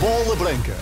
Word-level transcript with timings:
Bola 0.00 0.34
Branca. 0.34 0.74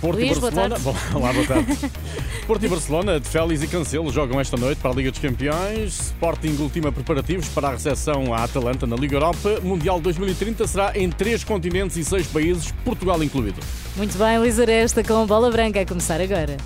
Porto 0.00 0.16
Luís, 0.18 0.36
e 0.36 0.40
boa 0.40 0.50
Barcelona. 0.50 0.80
tarde. 0.80 0.84
Bom, 0.84 1.18
olá, 1.18 1.32
boa 1.34 1.46
tarde. 1.46 1.78
Porto 2.46 2.64
e 2.64 2.68
Barcelona, 2.68 3.20
de 3.20 3.28
Félix 3.28 3.62
e 3.62 3.66
Cancelo, 3.66 4.10
jogam 4.10 4.40
esta 4.40 4.56
noite 4.56 4.78
para 4.80 4.90
a 4.90 4.94
Liga 4.94 5.10
dos 5.10 5.20
Campeões. 5.20 6.00
Sporting 6.00 6.56
ultima 6.60 6.90
preparativos 6.90 7.46
para 7.48 7.68
a 7.68 7.70
recepção 7.72 8.32
à 8.32 8.44
Atalanta 8.44 8.86
na 8.86 8.96
Liga 8.96 9.16
Europa. 9.16 9.60
Mundial 9.62 10.00
2030 10.00 10.66
será 10.66 10.96
em 10.96 11.10
três 11.10 11.44
continentes 11.44 11.98
e 11.98 12.04
seis 12.04 12.26
países, 12.26 12.72
Portugal 12.86 13.22
incluído. 13.22 13.60
Muito 13.94 14.16
bem, 14.16 14.38
Luís 14.38 14.58
Aresta 14.58 15.04
com 15.04 15.22
a 15.22 15.26
bola 15.26 15.50
branca 15.50 15.80
a 15.80 15.86
começar 15.86 16.20
agora. 16.22 16.56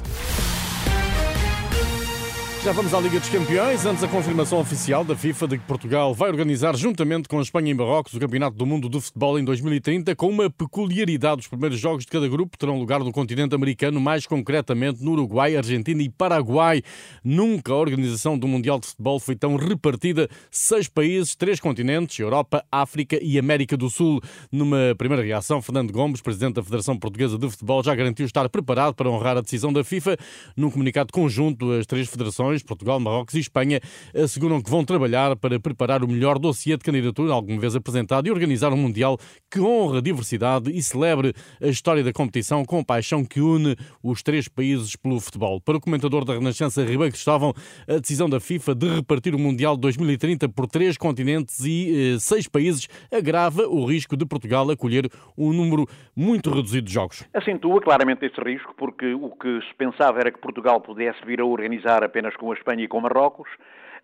Já 2.69 2.73
vamos 2.75 2.93
à 2.93 3.01
Liga 3.01 3.19
dos 3.19 3.31
Campeões. 3.31 3.87
Antes 3.87 4.05
a 4.05 4.09
confirmação 4.09 4.61
oficial 4.61 5.03
da 5.03 5.17
FIFA 5.17 5.49
de 5.49 5.57
que 5.57 5.65
Portugal 5.65 6.13
vai 6.13 6.29
organizar, 6.29 6.77
juntamente 6.77 7.27
com 7.27 7.39
a 7.39 7.43
Espanha 7.43 7.71
e 7.71 7.75
Marrocos, 7.75 8.13
o 8.13 8.21
Campeonato 8.21 8.59
do 8.59 8.67
Mundo 8.67 8.91
de 8.91 9.01
Futebol 9.01 9.39
em 9.39 9.43
2030, 9.43 10.15
com 10.15 10.29
uma 10.29 10.51
peculiaridade. 10.51 11.41
Os 11.41 11.49
primeiros 11.49 11.81
jogos 11.81 12.05
de 12.05 12.11
cada 12.11 12.29
grupo 12.29 12.59
terão 12.59 12.79
lugar 12.79 13.01
no 13.01 13.11
continente 13.11 13.55
americano, 13.55 13.99
mais 13.99 14.27
concretamente 14.27 15.03
no 15.03 15.13
Uruguai, 15.13 15.57
Argentina 15.57 16.03
e 16.03 16.11
Paraguai. 16.11 16.83
Nunca 17.25 17.73
a 17.73 17.77
organização 17.77 18.39
do 18.39 18.47
Mundial 18.47 18.79
de 18.79 18.89
Futebol 18.89 19.19
foi 19.19 19.35
tão 19.35 19.57
repartida. 19.57 20.29
Seis 20.51 20.89
países, 20.89 21.35
três 21.35 21.59
continentes, 21.59 22.19
Europa, 22.19 22.63
África 22.71 23.19
e 23.23 23.39
América 23.39 23.79
do 23.79 23.89
Sul. 23.89 24.21
Numa 24.53 24.95
primeira 24.99 25.25
reação, 25.25 25.63
Fernando 25.63 25.91
Gomes, 25.91 26.21
presidente 26.21 26.57
da 26.57 26.63
Federação 26.63 26.99
Portuguesa 26.99 27.39
de 27.39 27.49
Futebol, 27.49 27.83
já 27.83 27.95
garantiu 27.95 28.27
estar 28.27 28.47
preparado 28.51 28.93
para 28.93 29.09
honrar 29.09 29.39
a 29.39 29.41
decisão 29.41 29.73
da 29.73 29.83
FIFA. 29.83 30.19
Num 30.55 30.71
comunicado 30.71 31.11
conjunto, 31.15 31.73
as 31.73 31.87
três 31.87 32.07
federações, 32.07 32.58
Portugal, 32.63 32.99
Marrocos 33.01 33.35
e 33.35 33.41
Espanha, 33.41 33.81
asseguram 34.15 34.63
que 34.63 34.71
vão 34.71 34.85
trabalhar 34.85 35.37
para 35.37 35.61
preparar 35.61 36.03
o 36.03 36.09
melhor 36.09 36.39
dossiê 36.39 36.77
de 36.77 36.85
candidatura 36.85 37.33
alguma 37.33 37.61
vez 37.61 37.77
apresentado 37.77 38.27
e 38.27 38.31
organizar 38.31 38.73
um 38.73 38.77
Mundial 38.77 39.19
que 39.51 39.61
honra 39.61 39.99
a 39.99 40.01
diversidade 40.01 40.71
e 40.71 40.83
celebre 40.83 41.35
a 41.61 41.67
história 41.67 42.03
da 42.03 42.13
competição 42.13 42.65
com 42.65 42.79
a 42.79 42.85
paixão 42.85 43.25
que 43.25 43.41
une 43.41 43.77
os 44.03 44.23
três 44.23 44.49
países 44.49 44.97
pelo 44.97 45.21
futebol. 45.21 45.61
Para 45.61 45.77
o 45.77 45.81
comentador 45.81 46.25
da 46.25 46.35
Renascença, 46.35 46.83
Ribeiro 46.83 47.13
Cristóvão, 47.13 47.53
a 47.89 47.99
decisão 47.99 48.29
da 48.29 48.41
FIFA 48.41 48.75
de 48.75 48.89
repartir 48.89 49.35
o 49.35 49.39
Mundial 49.39 49.75
de 49.75 49.83
2030 49.83 50.49
por 50.49 50.67
três 50.67 50.97
continentes 50.97 51.65
e 51.65 52.15
eh, 52.15 52.19
seis 52.19 52.49
países 52.49 52.89
agrava 53.13 53.67
o 53.67 53.85
risco 53.85 54.17
de 54.17 54.25
Portugal 54.25 54.71
acolher 54.71 55.11
um 55.37 55.53
número 55.53 55.87
muito 56.17 56.51
reduzido 56.51 56.87
de 56.87 56.93
jogos. 56.93 57.25
Acentua 57.35 57.81
claramente 57.81 58.25
esse 58.25 58.41
risco, 58.41 58.75
porque 58.77 59.15
o 59.15 59.31
que 59.31 59.61
se 59.69 59.75
pensava 59.77 60.21
era 60.21 60.33
que 60.33 60.39
Portugal 60.39 60.81
pudesse 60.81 61.25
vir 61.27 61.41
a 61.41 61.45
organizar 61.45 62.05
apenas 62.05 62.35
com 62.39 62.51
a 62.51 62.55
Espanha 62.55 62.85
e 62.85 62.89
com 62.89 63.01
Marrocos. 63.01 63.49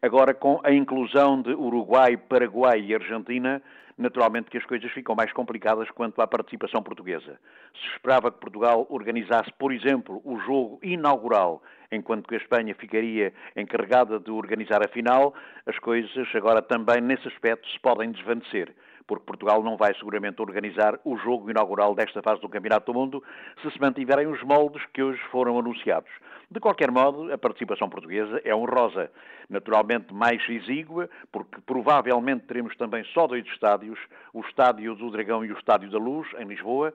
Agora, 0.02 0.34
com 0.34 0.60
a 0.62 0.72
inclusão 0.72 1.40
de 1.40 1.50
Uruguai, 1.54 2.16
Paraguai 2.16 2.80
e 2.80 2.94
Argentina, 2.94 3.62
naturalmente 3.96 4.50
que 4.50 4.58
as 4.58 4.66
coisas 4.66 4.90
ficam 4.92 5.14
mais 5.14 5.32
complicadas 5.32 5.90
quanto 5.90 6.20
à 6.20 6.26
participação 6.26 6.82
portuguesa. 6.82 7.38
Se 7.74 7.92
esperava 7.92 8.30
que 8.30 8.38
Portugal 8.38 8.86
organizasse, 8.90 9.50
por 9.58 9.72
exemplo, 9.72 10.20
o 10.24 10.38
jogo 10.40 10.78
inaugural, 10.82 11.62
enquanto 11.94 12.28
que 12.28 12.34
a 12.34 12.38
Espanha 12.38 12.74
ficaria 12.74 13.32
encarregada 13.56 14.18
de 14.18 14.30
organizar 14.30 14.84
a 14.84 14.88
final, 14.88 15.34
as 15.66 15.78
coisas 15.78 16.28
agora 16.34 16.60
também 16.62 17.00
nesse 17.00 17.26
aspecto 17.28 17.68
se 17.68 17.78
podem 17.80 18.10
desvanecer 18.10 18.74
porque 19.06 19.24
Portugal 19.24 19.62
não 19.62 19.76
vai 19.76 19.94
seguramente 19.94 20.40
organizar 20.40 20.98
o 21.04 21.16
jogo 21.18 21.50
inaugural 21.50 21.94
desta 21.94 22.22
fase 22.22 22.40
do 22.40 22.48
Campeonato 22.48 22.90
do 22.90 22.98
Mundo 22.98 23.22
se 23.60 23.70
se 23.70 23.80
mantiverem 23.80 24.26
os 24.26 24.42
moldes 24.42 24.82
que 24.92 25.02
hoje 25.02 25.20
foram 25.30 25.58
anunciados. 25.58 26.10
De 26.50 26.60
qualquer 26.60 26.90
modo, 26.90 27.32
a 27.32 27.38
participação 27.38 27.88
portuguesa 27.88 28.40
é 28.44 28.54
honrosa, 28.54 29.10
naturalmente 29.48 30.12
mais 30.12 30.40
exígua, 30.48 31.08
porque 31.32 31.60
provavelmente 31.66 32.46
teremos 32.46 32.76
também 32.76 33.02
só 33.12 33.26
dois 33.26 33.44
estádios, 33.46 33.98
o 34.32 34.40
Estádio 34.40 34.94
do 34.94 35.10
Dragão 35.10 35.44
e 35.44 35.50
o 35.50 35.58
Estádio 35.58 35.90
da 35.90 35.98
Luz, 35.98 36.28
em 36.38 36.44
Lisboa, 36.44 36.94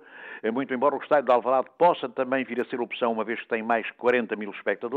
muito 0.53 0.73
embora 0.73 0.95
o 0.95 1.01
Estádio 1.01 1.25
de 1.25 1.31
Alvalade 1.31 1.67
possa 1.77 2.07
também 2.07 2.43
vir 2.45 2.61
a 2.61 2.65
ser 2.65 2.79
opção, 2.79 3.11
uma 3.11 3.23
vez 3.23 3.39
que 3.41 3.47
tem 3.47 3.61
mais 3.61 3.89
40 3.91 4.35
mil 4.35 4.51
espectadores, 4.51 4.88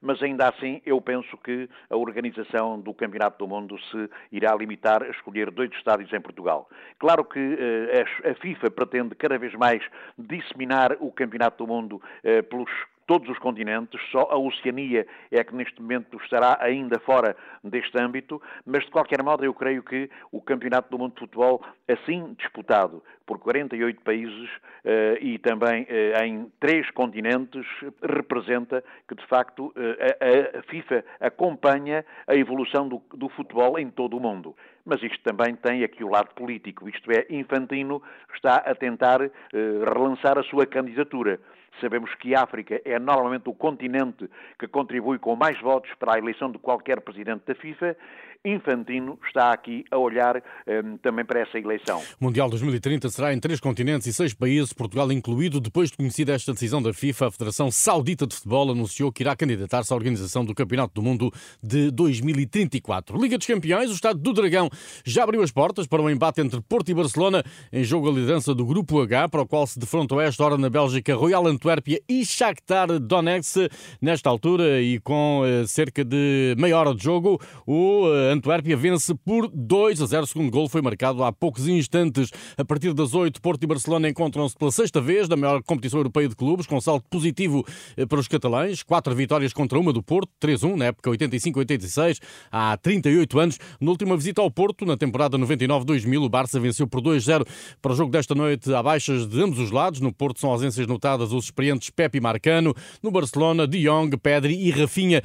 mas 0.00 0.22
ainda 0.22 0.48
assim 0.48 0.80
eu 0.84 1.00
penso 1.00 1.36
que 1.38 1.68
a 1.90 1.96
organização 1.96 2.80
do 2.80 2.94
Campeonato 2.94 3.38
do 3.38 3.48
Mundo 3.48 3.76
se 3.90 4.10
irá 4.30 4.54
limitar 4.54 5.02
a 5.02 5.08
escolher 5.08 5.50
dois 5.50 5.70
estádios 5.72 6.12
em 6.12 6.20
Portugal. 6.20 6.68
Claro 6.98 7.24
que 7.24 7.38
eh, 7.58 8.30
a 8.30 8.34
FIFA 8.34 8.70
pretende 8.70 9.14
cada 9.14 9.38
vez 9.38 9.54
mais 9.54 9.82
disseminar 10.18 10.96
o 11.00 11.10
Campeonato 11.10 11.64
do 11.64 11.72
Mundo 11.72 12.00
eh, 12.22 12.42
pelos 12.42 12.70
todos 13.06 13.28
os 13.28 13.38
continentes, 13.38 14.00
só 14.10 14.28
a 14.30 14.36
Oceania 14.36 15.06
é 15.30 15.42
que 15.44 15.54
neste 15.54 15.80
momento 15.80 16.16
estará 16.22 16.58
ainda 16.60 16.98
fora 17.00 17.36
deste 17.62 17.98
âmbito, 18.00 18.42
mas 18.64 18.84
de 18.84 18.90
qualquer 18.90 19.22
modo 19.22 19.44
eu 19.44 19.54
creio 19.54 19.82
que 19.82 20.10
o 20.32 20.40
Campeonato 20.40 20.90
do 20.90 20.98
Mundo 20.98 21.14
de 21.14 21.20
Futebol, 21.20 21.62
assim 21.88 22.34
disputado 22.38 23.02
por 23.24 23.38
48 23.38 24.00
países 24.02 24.48
uh, 24.84 25.18
e 25.20 25.38
também 25.38 25.82
uh, 25.82 26.24
em 26.24 26.52
três 26.60 26.90
continentes, 26.90 27.66
representa 28.02 28.82
que 29.08 29.14
de 29.14 29.26
facto 29.26 29.66
uh, 29.68 30.58
a, 30.58 30.62
FIFA 30.62 31.04
acompanha 31.20 32.04
a 32.26 32.34
evolução 32.34 32.88
do, 32.88 33.02
do 33.14 33.28
futebol 33.30 33.78
em 33.78 33.90
todo 33.90 34.16
o 34.16 34.20
mundo 34.20 34.54
mas 34.86 35.02
isto 35.02 35.18
também 35.24 35.56
tem 35.56 35.82
aqui 35.82 36.04
o 36.04 36.08
lado 36.08 36.32
político, 36.34 36.88
isto 36.88 37.10
é, 37.10 37.26
Infantino 37.28 38.00
está 38.32 38.58
a 38.58 38.74
tentar 38.74 39.20
eh, 39.20 39.30
relançar 39.52 40.38
a 40.38 40.44
sua 40.44 40.64
candidatura. 40.64 41.40
Sabemos 41.80 42.14
que 42.16 42.34
a 42.34 42.42
África 42.42 42.80
é 42.84 42.98
normalmente 42.98 43.48
o 43.48 43.54
continente 43.54 44.28
que 44.58 44.66
contribui 44.66 45.18
com 45.18 45.36
mais 45.36 45.60
votos 45.60 45.90
para 45.98 46.14
a 46.14 46.18
eleição 46.18 46.50
de 46.50 46.58
qualquer 46.58 47.00
presidente 47.00 47.42
da 47.46 47.54
FIFA. 47.54 47.96
Infantino 48.44 49.18
está 49.26 49.50
aqui 49.52 49.84
a 49.90 49.98
olhar 49.98 50.36
um, 50.36 50.96
também 50.98 51.24
para 51.24 51.40
essa 51.40 51.58
eleição. 51.58 52.00
O 52.20 52.24
Mundial 52.24 52.48
2030 52.48 53.08
será 53.08 53.34
em 53.34 53.40
três 53.40 53.58
continentes 53.58 54.06
e 54.06 54.12
seis 54.12 54.32
países, 54.32 54.72
Portugal 54.72 55.10
incluído. 55.10 55.60
Depois 55.60 55.90
de 55.90 55.96
conhecida 55.96 56.32
esta 56.32 56.52
decisão 56.52 56.80
da 56.80 56.92
FIFA, 56.92 57.26
a 57.26 57.30
Federação 57.30 57.70
Saudita 57.70 58.26
de 58.26 58.36
Futebol 58.36 58.70
anunciou 58.70 59.10
que 59.10 59.22
irá 59.22 59.34
candidatar-se 59.34 59.92
à 59.92 59.96
organização 59.96 60.44
do 60.44 60.54
Campeonato 60.54 60.94
do 60.94 61.02
Mundo 61.02 61.32
de 61.62 61.90
2034. 61.90 63.20
Liga 63.20 63.36
dos 63.36 63.46
Campeões, 63.46 63.90
o 63.90 63.94
Estado 63.94 64.20
do 64.20 64.32
Dragão 64.32 64.68
já 65.04 65.24
abriu 65.24 65.42
as 65.42 65.50
portas 65.50 65.86
para 65.86 66.00
um 66.00 66.08
embate 66.08 66.40
entre 66.40 66.60
Porto 66.60 66.88
e 66.90 66.94
Barcelona 66.94 67.42
em 67.72 67.82
jogo 67.82 68.08
a 68.08 68.12
liderança 68.12 68.54
do 68.54 68.64
Grupo 68.64 69.00
H, 69.00 69.28
para 69.28 69.42
o 69.42 69.46
qual 69.46 69.66
se 69.66 69.78
defrontam 69.78 70.18
a 70.18 70.24
esta 70.24 70.44
hora 70.44 70.56
na 70.56 70.70
Bélgica 70.70 71.14
Royal 71.14 71.48
Antuérpia 71.66 72.00
e 72.08 72.24
Shakhtar 72.24 73.00
Donetsk. 73.00 73.68
Nesta 74.00 74.30
altura 74.30 74.80
e 74.80 75.00
com 75.00 75.40
uh, 75.40 75.66
cerca 75.66 76.04
de 76.04 76.54
meia 76.56 76.78
hora 76.78 76.94
de 76.94 77.02
jogo, 77.02 77.40
o 77.66 78.06
uh, 78.06 78.32
Antuérpia 78.32 78.76
vence 78.76 79.12
por 79.14 79.50
2 79.52 80.00
a 80.00 80.06
0. 80.06 80.22
O 80.22 80.26
segundo 80.26 80.50
gol 80.50 80.68
foi 80.68 80.80
marcado 80.80 81.24
há 81.24 81.32
poucos 81.32 81.66
instantes. 81.66 82.30
A 82.56 82.64
partir 82.64 82.94
das 82.94 83.14
8, 83.14 83.42
Porto 83.42 83.64
e 83.64 83.66
Barcelona 83.66 84.08
encontram-se 84.08 84.56
pela 84.56 84.70
sexta 84.70 85.00
vez 85.00 85.28
na 85.28 85.34
maior 85.34 85.60
competição 85.60 85.98
europeia 85.98 86.28
de 86.28 86.36
clubes, 86.36 86.66
com 86.66 86.80
salto 86.80 87.04
positivo 87.10 87.66
uh, 87.98 88.06
para 88.06 88.20
os 88.20 88.28
catalães. 88.28 88.84
Quatro 88.84 89.12
vitórias 89.12 89.52
contra 89.52 89.76
uma 89.76 89.92
do 89.92 90.04
Porto, 90.04 90.30
3-1 90.40 90.76
na 90.76 90.84
época 90.86 91.10
85-86, 91.10 92.20
há 92.52 92.76
38 92.76 93.40
anos. 93.40 93.58
Na 93.80 93.90
última 93.90 94.16
visita 94.16 94.40
ao 94.40 94.50
Porto, 94.52 94.86
na 94.86 94.96
temporada 94.96 95.36
99-2000, 95.36 96.24
o 96.24 96.28
Barça 96.28 96.60
venceu 96.60 96.86
por 96.86 97.00
2-0. 97.00 97.44
Para 97.82 97.92
o 97.92 97.96
jogo 97.96 98.12
desta 98.12 98.36
noite, 98.36 98.72
há 98.72 98.80
baixas 98.80 99.26
de 99.26 99.42
ambos 99.42 99.58
os 99.58 99.72
lados. 99.72 100.00
No 100.00 100.12
Porto 100.12 100.38
são 100.38 100.50
ausências 100.50 100.86
notadas 100.86 101.32
os 101.32 101.45
experientes 101.46 101.90
Pepe 101.90 102.20
Marcano. 102.20 102.74
No 103.02 103.10
Barcelona, 103.10 103.66
De 103.66 103.82
Jong, 103.82 104.16
Pedri 104.16 104.54
e 104.54 104.70
Rafinha. 104.70 105.22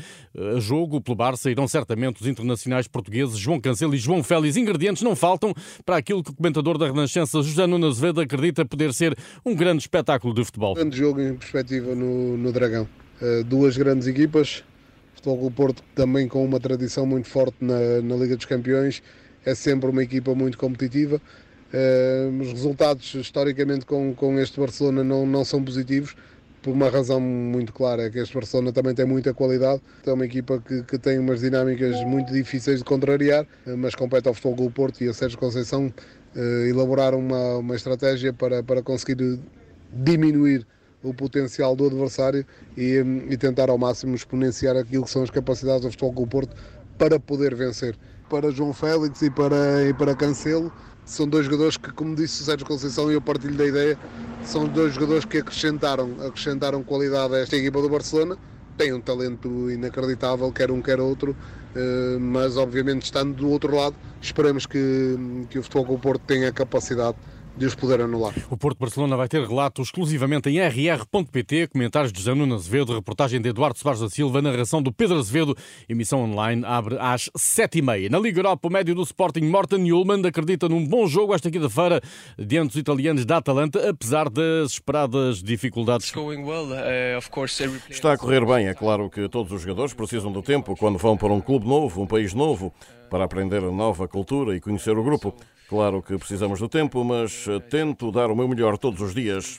A 0.55 0.59
jogo 0.59 1.01
pelo 1.01 1.15
Barça 1.15 1.51
irão 1.51 1.67
certamente 1.67 2.21
os 2.21 2.27
internacionais 2.27 2.87
portugueses 2.87 3.37
João 3.37 3.59
Cancelo 3.59 3.93
e 3.93 3.97
João 3.97 4.23
Félix. 4.23 4.57
Ingredientes 4.57 5.03
não 5.03 5.15
faltam 5.15 5.53
para 5.85 5.97
aquilo 5.97 6.23
que 6.23 6.31
o 6.31 6.33
comentador 6.33 6.77
da 6.77 6.87
Renascença, 6.87 7.41
José 7.41 7.67
Nuno 7.67 7.87
Azevedo, 7.87 8.21
acredita 8.21 8.65
poder 8.65 8.93
ser 8.93 9.17
um 9.45 9.55
grande 9.55 9.83
espetáculo 9.83 10.33
de 10.33 10.43
futebol. 10.43 10.75
Grande 10.75 10.97
jogo 10.97 11.21
em 11.21 11.35
perspectiva 11.35 11.93
no, 11.93 12.37
no 12.37 12.51
Dragão. 12.51 12.87
Uh, 13.21 13.43
duas 13.43 13.77
grandes 13.77 14.07
equipas. 14.07 14.63
Futebol 15.15 15.37
Clube 15.37 15.55
Porto 15.55 15.83
também 15.93 16.27
com 16.27 16.43
uma 16.43 16.59
tradição 16.59 17.05
muito 17.05 17.27
forte 17.27 17.57
na, 17.61 18.01
na 18.01 18.15
Liga 18.15 18.35
dos 18.35 18.45
Campeões. 18.45 19.03
É 19.45 19.53
sempre 19.53 19.89
uma 19.89 20.03
equipa 20.03 20.33
muito 20.33 20.57
competitiva. 20.57 21.21
Uh, 21.73 22.41
os 22.41 22.51
resultados, 22.51 23.13
historicamente, 23.15 23.85
com, 23.85 24.13
com 24.13 24.37
este 24.39 24.59
Barcelona 24.59 25.03
não, 25.03 25.25
não 25.25 25.45
são 25.45 25.63
positivos 25.63 26.15
por 26.61 26.71
uma 26.71 26.89
razão 26.89 27.19
muito 27.19 27.73
clara, 27.73 28.03
é 28.03 28.09
que 28.09 28.19
este 28.19 28.33
Barcelona 28.33 28.71
também 28.71 28.93
tem 28.93 29.05
muita 29.05 29.33
qualidade, 29.33 29.81
é 30.05 30.13
uma 30.13 30.25
equipa 30.25 30.61
que, 30.65 30.83
que 30.83 30.97
tem 30.97 31.17
umas 31.17 31.39
dinâmicas 31.39 32.03
muito 32.05 32.31
difíceis 32.31 32.79
de 32.79 32.85
contrariar, 32.85 33.47
mas 33.77 33.95
compete 33.95 34.27
ao 34.27 34.33
Futebol 34.33 34.57
Clube 34.57 34.73
Porto 34.73 35.03
e 35.03 35.09
a 35.09 35.13
Sérgio 35.13 35.39
Conceição 35.39 35.91
eh, 36.35 36.67
elaborar 36.69 37.13
uma, 37.13 37.57
uma 37.57 37.75
estratégia 37.75 38.31
para, 38.31 38.63
para 38.63 38.81
conseguir 38.81 39.39
diminuir 39.91 40.65
o 41.03 41.13
potencial 41.13 41.75
do 41.75 41.87
adversário 41.87 42.45
e, 42.77 43.03
e, 43.29 43.37
tentar 43.37 43.69
ao 43.69 43.77
máximo 43.77 44.15
exponenciar 44.15 44.77
aquilo 44.77 45.03
que 45.03 45.09
são 45.09 45.23
as 45.23 45.29
capacidades 45.29 45.81
do 45.81 45.89
Futebol 45.89 46.13
Clube 46.13 46.31
Porto 46.31 46.55
para 46.97 47.19
poder 47.19 47.55
vencer. 47.55 47.97
Para 48.29 48.49
João 48.49 48.71
Félix 48.71 49.21
e 49.23 49.29
para, 49.29 49.83
e 49.89 49.93
para 49.93 50.15
Cancelo, 50.15 50.71
são 51.05 51.27
dois 51.27 51.45
jogadores 51.45 51.77
que, 51.77 51.91
como 51.91 52.15
disse 52.15 52.41
o 52.41 52.45
Sérgio 52.45 52.65
Conceição, 52.65 53.11
e 53.11 53.15
eu 53.15 53.21
partilho 53.21 53.55
da 53.55 53.65
ideia, 53.65 53.97
são 54.43 54.67
dois 54.67 54.93
jogadores 54.93 55.25
que 55.25 55.37
acrescentaram, 55.37 56.15
acrescentaram 56.25 56.83
qualidade 56.83 57.35
a 57.35 57.39
esta 57.39 57.55
equipa 57.55 57.81
do 57.81 57.89
Barcelona. 57.89 58.37
Tem 58.77 58.93
um 58.93 59.01
talento 59.01 59.69
inacreditável, 59.69 60.51
quer 60.51 60.71
um, 60.71 60.81
quer 60.81 60.99
outro, 60.99 61.35
mas 62.19 62.57
obviamente 62.57 63.03
estando 63.03 63.33
do 63.35 63.49
outro 63.49 63.75
lado, 63.75 63.95
esperamos 64.21 64.65
que, 64.65 65.45
que 65.49 65.59
o 65.59 65.63
Futebol 65.63 65.95
o 65.95 65.99
Porto 65.99 66.21
tenha 66.25 66.49
a 66.49 66.51
capacidade 66.51 67.17
de 67.55 67.65
os 67.65 67.75
poder 67.75 68.01
anular. 68.01 68.33
O 68.49 68.57
Porto 68.57 68.77
Barcelona 68.79 69.15
vai 69.15 69.27
ter 69.27 69.45
relato 69.45 69.81
exclusivamente 69.81 70.49
em 70.49 70.59
rr.pt, 70.59 71.67
comentários 71.67 72.11
de 72.11 72.19
José 72.19 72.33
Nuno 72.33 72.55
Azevedo, 72.55 72.93
reportagem 72.93 73.41
de 73.41 73.49
Eduardo 73.49 73.77
Soares 73.77 73.99
da 73.99 74.09
Silva, 74.09 74.41
narração 74.41 74.81
do 74.81 74.91
Pedro 74.91 75.17
Azevedo, 75.17 75.55
emissão 75.87 76.21
online 76.23 76.63
abre 76.65 76.97
às 76.99 77.29
sete 77.35 77.79
e 77.79 77.81
meia. 77.81 78.09
Na 78.09 78.19
Liga 78.19 78.39
Europa, 78.39 78.67
o 78.67 78.71
médio 78.71 78.95
do 78.95 79.03
Sporting, 79.03 79.41
Morten 79.41 79.91
Ullmann, 79.91 80.25
acredita 80.25 80.67
num 80.69 80.85
bom 80.85 81.07
jogo 81.07 81.33
esta 81.33 81.51
quinta-feira 81.51 82.01
diante 82.37 82.69
dos 82.69 82.77
italianos 82.77 83.25
da 83.25 83.37
Atalanta, 83.37 83.89
apesar 83.89 84.29
das 84.29 84.71
esperadas 84.71 85.43
dificuldades. 85.43 86.11
Uh, 86.11 86.21
Está 87.89 88.13
a 88.13 88.17
correr 88.17 88.45
bem, 88.45 88.67
é 88.67 88.73
claro 88.73 89.09
que 89.09 89.27
todos 89.27 89.51
os 89.51 89.61
jogadores 89.61 89.93
precisam 89.93 90.31
do 90.31 90.41
tempo 90.41 90.75
quando 90.75 90.97
vão 90.97 91.17
para 91.17 91.33
um 91.33 91.41
clube 91.41 91.67
novo, 91.67 92.01
um 92.01 92.07
país 92.07 92.33
novo, 92.33 92.73
para 93.09 93.25
aprender 93.25 93.63
a 93.63 93.71
nova 93.71 94.07
cultura 94.07 94.55
e 94.55 94.61
conhecer 94.61 94.97
o 94.97 95.03
grupo. 95.03 95.35
Claro 95.71 96.01
que 96.01 96.17
precisamos 96.17 96.59
do 96.59 96.67
tempo, 96.67 97.01
mas 97.01 97.47
eh, 97.47 97.57
tento 97.61 98.11
dar 98.11 98.29
o 98.29 98.35
meu 98.35 98.45
melhor 98.45 98.77
todos 98.77 98.99
os 98.99 99.15
dias. 99.15 99.57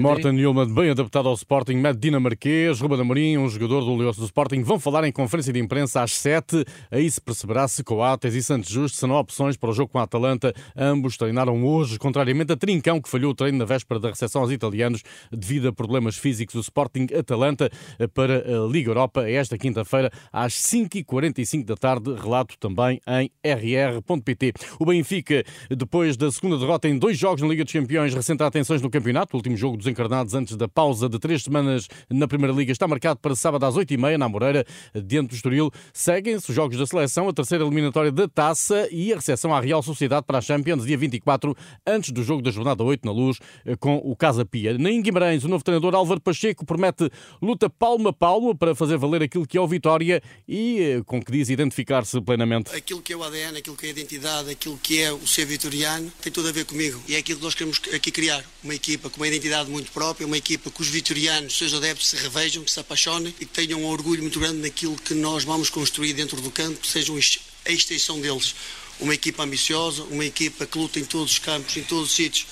Morten 0.00 0.32
Newman, 0.32 0.74
bem 0.74 0.90
adaptado 0.90 1.28
ao 1.28 1.34
Sporting, 1.34 1.74
mete 1.74 1.98
dinamarquês, 1.98 2.80
Ruben 2.80 3.00
Amorim, 3.00 3.38
um 3.38 3.48
jogador 3.48 3.82
do 3.82 3.94
Leões 3.94 4.16
do 4.16 4.24
Sporting, 4.24 4.64
vão 4.64 4.80
falar 4.80 5.06
em 5.06 5.12
conferência 5.12 5.52
de 5.52 5.60
imprensa 5.60 6.02
às 6.02 6.10
7. 6.10 6.64
Aí 6.90 7.08
se 7.08 7.20
perceberá 7.20 7.68
se 7.68 7.84
Coates 7.84 8.34
e 8.34 8.42
Santos 8.42 8.68
Justo 8.68 8.98
serão 8.98 9.14
opções 9.14 9.56
para 9.56 9.70
o 9.70 9.72
jogo 9.72 9.92
com 9.92 10.00
a 10.00 10.02
Atalanta. 10.02 10.52
Ambos 10.76 11.16
treinaram 11.16 11.64
hoje, 11.64 12.00
contrariamente 12.00 12.52
a 12.52 12.56
Trincão, 12.56 13.00
que 13.00 13.08
falhou 13.08 13.30
o 13.30 13.34
treino 13.34 13.58
na 13.58 13.64
véspera 13.64 14.00
da 14.00 14.08
recepção 14.08 14.42
aos 14.42 14.50
italianos 14.50 15.04
devido 15.30 15.68
a 15.68 15.72
problemas 15.72 16.16
físicos. 16.16 16.56
O 16.56 16.60
Sporting 16.60 17.06
Atalanta 17.16 17.70
eh, 18.00 18.08
para 18.08 18.38
a 18.38 18.66
Liga 18.66 18.90
Europa 18.90 19.22
é 19.24 19.34
esta 19.34 19.56
quinta-feira 19.56 20.10
às 20.32 20.54
5h45 20.54 21.64
da 21.64 21.76
tarde. 21.76 22.12
Relato 22.12 22.58
também 22.58 23.00
em 23.06 23.30
rr.pt. 23.44 24.52
O 24.80 24.95
Benfica, 24.96 25.44
depois 25.68 26.16
da 26.16 26.32
segunda 26.32 26.56
derrota 26.56 26.88
em 26.88 26.98
dois 26.98 27.18
jogos 27.18 27.42
na 27.42 27.48
Liga 27.48 27.64
dos 27.64 27.72
Campeões, 27.72 28.14
recentra 28.14 28.46
atenções 28.46 28.80
no 28.80 28.88
campeonato. 28.88 29.36
O 29.36 29.38
último 29.38 29.54
jogo 29.56 29.76
dos 29.76 29.86
encarnados 29.86 30.32
antes 30.32 30.56
da 30.56 30.66
pausa 30.66 31.06
de 31.06 31.18
três 31.18 31.42
semanas 31.42 31.86
na 32.08 32.26
Primeira 32.26 32.54
Liga 32.54 32.72
está 32.72 32.88
marcado 32.88 33.20
para 33.20 33.36
sábado 33.36 33.66
às 33.66 33.76
oito 33.76 33.92
e 33.92 33.98
meia 33.98 34.16
na 34.16 34.26
Moreira, 34.26 34.64
diante 35.04 35.30
do 35.30 35.34
Estoril. 35.34 35.70
Seguem-se 35.92 36.48
os 36.48 36.56
jogos 36.56 36.78
da 36.78 36.86
seleção, 36.86 37.28
a 37.28 37.32
terceira 37.32 37.62
eliminatória 37.62 38.10
da 38.10 38.26
Taça 38.26 38.88
e 38.90 39.12
a 39.12 39.16
recepção 39.16 39.54
à 39.54 39.60
Real 39.60 39.82
Sociedade 39.82 40.24
para 40.26 40.38
a 40.38 40.40
Champions, 40.40 40.86
dia 40.86 40.96
24, 40.96 41.54
antes 41.86 42.10
do 42.10 42.22
jogo 42.22 42.40
da 42.40 42.50
jornada 42.50 42.82
8 42.82 43.04
na 43.04 43.12
Luz, 43.12 43.38
com 43.78 43.96
o 43.96 44.16
Casa 44.16 44.46
Pia. 44.46 44.72
em 44.72 45.02
Guimarães, 45.02 45.44
o 45.44 45.48
novo 45.48 45.62
treinador 45.62 45.94
Álvaro 45.94 46.20
Pacheco 46.20 46.64
promete 46.64 47.10
luta 47.42 47.68
palmo 47.68 48.08
a 48.08 48.12
palmo 48.14 48.56
para 48.56 48.74
fazer 48.74 48.96
valer 48.96 49.22
aquilo 49.22 49.46
que 49.46 49.58
é 49.58 49.60
o 49.60 49.68
Vitória 49.68 50.22
e 50.48 50.80
eh, 50.80 51.02
com 51.04 51.22
que 51.22 51.30
diz 51.30 51.50
identificar-se 51.50 52.18
plenamente. 52.22 52.74
Aquilo 52.74 53.02
que 53.02 53.12
é 53.12 53.16
o 53.16 53.22
ADN, 53.22 53.58
aquilo 53.58 53.76
que 53.76 53.84
é 53.84 53.88
a 53.88 53.92
identidade, 53.92 54.50
aquilo 54.50 54.78
que 54.86 55.02
é 55.02 55.12
o 55.12 55.26
ser 55.26 55.44
vitoriano, 55.46 56.12
tem 56.22 56.32
tudo 56.32 56.48
a 56.48 56.52
ver 56.52 56.64
comigo. 56.64 57.02
E 57.08 57.16
é 57.16 57.18
aquilo 57.18 57.40
que 57.40 57.44
nós 57.44 57.54
queremos 57.56 57.80
aqui 57.92 58.12
criar. 58.12 58.44
Uma 58.62 58.72
equipa 58.72 59.10
com 59.10 59.16
uma 59.16 59.26
identidade 59.26 59.68
muito 59.68 59.90
própria, 59.90 60.24
uma 60.24 60.38
equipa 60.38 60.70
que 60.70 60.80
os 60.80 60.86
vitorianos, 60.86 61.58
seus 61.58 61.74
adeptos, 61.74 62.06
se 62.06 62.14
revejam, 62.14 62.62
que 62.62 62.70
se 62.70 62.78
apaixonem 62.78 63.34
e 63.40 63.44
que 63.44 63.46
tenham 63.46 63.82
um 63.82 63.86
orgulho 63.86 64.22
muito 64.22 64.38
grande 64.38 64.58
naquilo 64.58 64.94
que 64.94 65.12
nós 65.12 65.42
vamos 65.42 65.70
construir 65.70 66.12
dentro 66.12 66.40
do 66.40 66.52
campo, 66.52 66.78
que 66.78 66.86
sejam 66.86 67.16
a 67.16 67.70
extensão 67.72 68.20
deles. 68.20 68.54
Uma 69.00 69.12
equipa 69.12 69.42
ambiciosa, 69.42 70.04
uma 70.04 70.24
equipa 70.24 70.64
que 70.64 70.78
luta 70.78 71.00
em 71.00 71.04
todos 71.04 71.32
os 71.32 71.38
campos, 71.40 71.76
em 71.76 71.82
todos 71.82 72.10
os 72.10 72.14
sítios, 72.14 72.46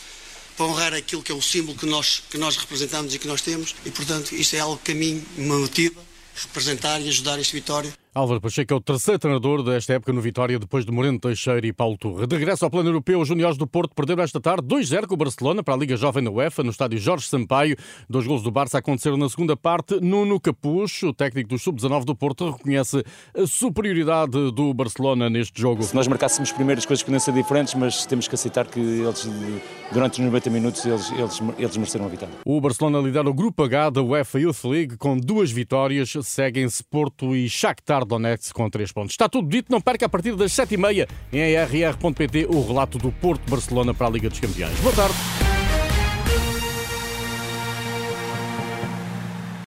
para 0.56 0.66
honrar 0.66 0.92
aquilo 0.92 1.22
que 1.22 1.30
é 1.30 1.34
o 1.37 1.40
símbolo 1.40 1.78
que 1.78 1.87
nós, 1.87 2.20
que 2.28 2.37
nós 2.37 2.56
representamos 2.56 3.14
e 3.14 3.19
que 3.20 3.28
nós 3.28 3.42
temos. 3.42 3.76
E, 3.87 3.92
portanto, 3.92 4.34
isto 4.34 4.56
é 4.56 4.58
algo 4.58 4.80
que 4.82 4.90
a 4.90 4.94
mim 4.96 5.25
me 5.37 5.46
motiva 5.46 6.04
representar 6.34 7.00
e 7.00 7.08
ajudar 7.08 7.38
este 7.38 7.52
Vitória 7.52 7.94
Álvaro 8.16 8.40
Pacheco 8.40 8.72
é 8.72 8.76
o 8.76 8.81
terceiro 8.81 9.19
treinador 9.19 9.61
desta 9.64 9.94
época 9.94 10.12
no 10.12 10.20
Vitória, 10.20 10.56
depois 10.56 10.87
de 10.87 10.93
Moreno 10.93 11.19
Teixeira 11.19 11.66
e 11.66 11.72
Paulo 11.72 11.99
Turra. 11.99 12.28
De 12.28 12.37
regresso 12.37 12.64
ao 12.64 12.70
plano 12.70 12.88
europeu, 12.88 13.20
os 13.20 13.26
juniores 13.26 13.58
do 13.58 13.66
Porto 13.66 13.93
perderam 13.93 14.22
esta 14.22 14.40
tarde 14.40 14.69
2-0 14.69 15.08
com 15.08 15.14
o 15.14 15.16
Barcelona 15.16 15.64
para 15.64 15.75
a 15.75 15.76
Liga 15.76 15.96
Jovem 15.96 16.22
da 16.22 16.31
UEFA, 16.31 16.62
no 16.62 16.70
estádio 16.70 16.96
Jorge 16.96 17.26
Sampaio. 17.26 17.76
Dois 18.08 18.25
gols 18.25 18.44
do 18.44 18.52
Barça 18.52 18.78
aconteceram 18.78 19.16
na 19.16 19.28
segunda 19.28 19.56
parte. 19.56 19.99
Nuno 20.00 20.38
Capucho, 20.38 21.08
o 21.08 21.12
técnico 21.12 21.49
do 21.49 21.58
Sub-19 21.58 22.05
do 22.05 22.14
Porto, 22.14 22.52
reconhece 22.52 23.02
a 23.37 23.49
superioridade 23.49 24.52
do 24.52 24.72
Barcelona 24.72 25.28
neste 25.28 25.61
jogo. 25.61 25.82
Se 25.82 25.93
nós 25.93 26.06
marcássemos 26.06 26.52
primeiro, 26.52 26.78
as 26.78 26.87
coisas 26.87 27.02
podiam 27.02 27.19
ser 27.19 27.34
diferentes, 27.34 27.75
mas 27.75 28.06
temos 28.06 28.28
que 28.28 28.37
aceitar 28.37 28.69
que 28.69 28.78
eles, 28.78 29.28
durante 29.90 30.20
os 30.20 30.26
90 30.26 30.50
minutos, 30.50 30.87
eles, 30.87 31.11
eles, 31.11 31.43
eles 31.58 31.76
mereceram 31.76 32.05
a 32.05 32.08
vitória. 32.08 32.34
O 32.44 32.61
Barcelona 32.61 33.00
lidera 33.00 33.28
o 33.28 33.34
Grupo 33.34 33.64
H 33.64 33.90
da 33.90 34.02
UEFA 34.05 34.38
Youth 34.38 34.64
League 34.66 34.96
com 34.99 35.19
duas 35.19 35.50
vitórias. 35.50 36.12
Seguem-se 36.22 36.84
Porto 36.84 37.34
e 37.34 37.49
Shakhtar 37.49 38.03
Donetsk 38.04 38.54
com 38.54 38.68
3 38.68 38.92
pontos. 38.92 39.12
Está 39.12 39.28
tudo 39.28 39.48
dito, 39.48 39.70
não 39.70 39.80
perca 39.80 40.06
a 40.06 40.08
partir 40.08 40.34
das 40.36 40.52
7h30 40.52 41.08
em 41.32 41.56
arr.pt 41.56 42.46
o 42.46 42.66
relato 42.66 42.98
do 42.98 43.10
Porto 43.12 43.48
Barcelona 43.48 43.92
para 43.94 44.06
a 44.06 44.10
Liga 44.10 44.28
dos 44.28 44.40
Campeões. 44.40 44.78
Boa 44.80 44.94
tarde. 44.94 45.44